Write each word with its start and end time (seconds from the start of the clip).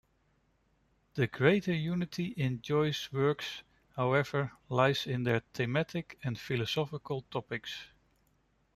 The 1.13 1.27
greater 1.27 1.73
unity 1.75 2.29
in 2.29 2.63
Joyce's 2.63 3.13
works, 3.13 3.61
however, 3.95 4.51
lies 4.67 5.05
in 5.05 5.21
their 5.25 5.41
thematic 5.53 6.17
and 6.23 6.39
philosophical 6.39 7.21
topics. 7.29 7.71